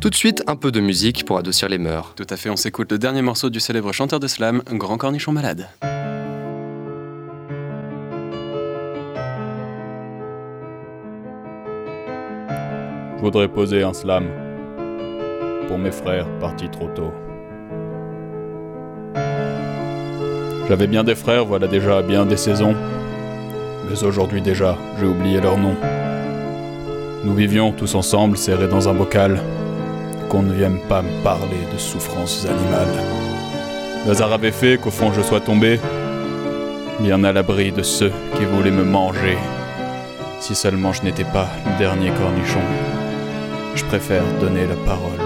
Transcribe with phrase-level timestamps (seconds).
[0.00, 2.12] Tout de suite, un peu de musique pour adoucir les mœurs.
[2.14, 5.32] Tout à fait, on s'écoute le dernier morceau du célèbre chanteur de slam, Grand Cornichon
[5.32, 5.68] Malade.
[13.16, 14.26] Je voudrais poser un slam
[15.68, 17.12] pour mes frères partis trop tôt.
[20.68, 22.74] J'avais bien des frères, voilà déjà bien des saisons.
[23.88, 25.74] Mais aujourd'hui déjà, j'ai oublié leur nom.
[27.24, 29.40] Nous vivions tous ensemble, serrés dans un bocal.
[30.34, 33.04] Qu'on ne vienne pas me parler de souffrances animales.
[34.04, 35.78] Le hasard avait fait qu'au fond je sois tombé,
[36.98, 39.38] bien à l'abri de ceux qui voulaient me manger.
[40.40, 42.58] Si seulement je n'étais pas le dernier cornichon,
[43.76, 45.23] je préfère donner la parole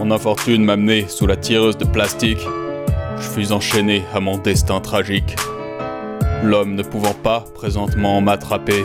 [0.00, 2.40] Mon infortune m'a mené sous la tireuse de plastique.
[3.18, 5.36] Je fus enchaîné à mon destin tragique.
[6.42, 8.82] L'homme ne pouvant pas présentement m'attraper,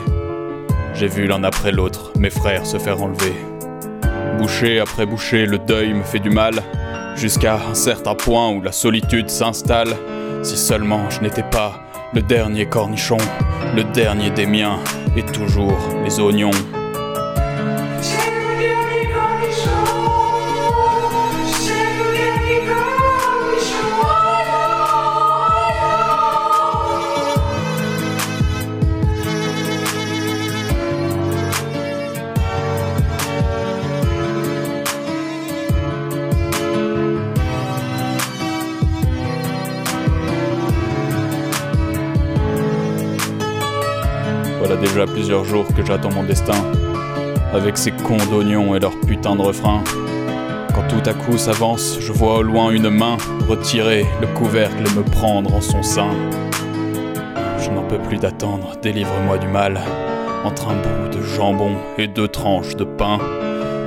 [0.93, 3.33] j'ai vu l'un après l'autre mes frères se faire enlever.
[4.37, 6.55] Boucher après boucher, le deuil me fait du mal,
[7.15, 9.95] jusqu'à un certain point où la solitude s'installe.
[10.43, 11.79] Si seulement je n'étais pas
[12.13, 13.19] le dernier cornichon,
[13.73, 14.79] le dernier des miens,
[15.15, 16.51] et toujours les oignons.
[44.81, 46.53] Déjà plusieurs jours que j'attends mon destin,
[47.53, 49.83] avec ces cons d'oignons et leurs putains de refrains.
[50.75, 53.17] Quand tout à coup s'avance, je vois au loin une main
[53.47, 56.09] retirer le couvercle et me prendre en son sein.
[57.59, 59.81] Je n'en peux plus d'attendre, délivre-moi du mal.
[60.43, 63.17] Entre un bout de jambon et deux tranches de pain,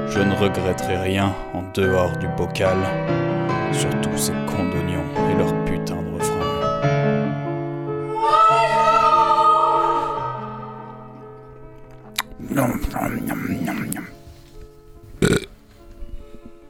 [0.09, 2.77] je ne regretterai rien en dehors du bocal,
[3.73, 4.89] surtout ces cons d'oignons.
[12.41, 14.18] Nom, nom, nom, nom, nom.